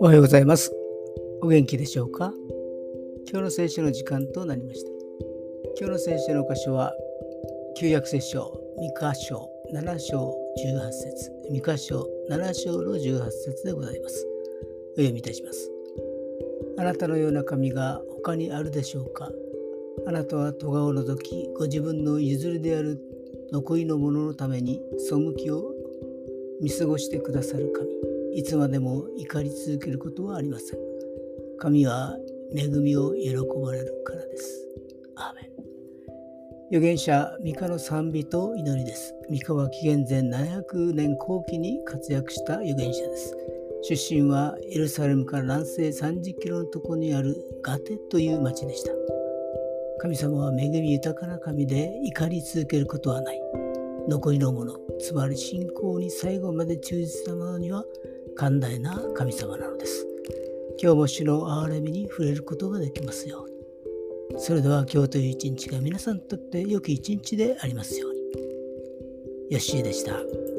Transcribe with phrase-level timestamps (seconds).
[0.00, 0.72] おはようございます。
[1.42, 2.32] お元気でしょうか？
[3.30, 4.90] 今日の聖書の時間となりました。
[5.78, 6.92] 今日の聖書の箇所は、
[7.76, 14.26] 旧約聖書、三箇所7章18節三箇所7章の18節でございます。
[14.94, 15.70] お読みいたします。
[16.78, 19.30] あなたのような神が他にあるでしょうか？
[20.08, 22.98] あなたは戸を除き、ご自分の譲りである
[23.52, 25.72] 残りの者のために背きを
[26.60, 27.90] 見過ごしてくださる神。
[28.38, 30.78] いつまでも怒り続けることはありません。
[31.58, 32.16] 神は
[32.54, 34.68] 恵みを喜ばれるからです。
[35.16, 35.46] アーメン
[36.68, 39.14] 預言者ミカの賛美と祈りです。
[39.30, 43.36] ミカは紀元前700年後期に活躍した預言者です。
[43.82, 49.15] 出身はエルサレムから南西30キロのところにあるガテという町でした。
[49.98, 53.40] 神様は恵み豊かな神で怒り続けることはない。
[54.08, 57.84] 残りのもの、つまり信仰に最後まで忠実な者には
[58.36, 60.06] 寛大な神様なのです。
[60.80, 64.38] 今日も主の憐れみに触れることができますように。
[64.38, 68.20] それでは今日という一日が皆さんにとって良き一日でありますように。
[69.50, 70.55] よッしーでした。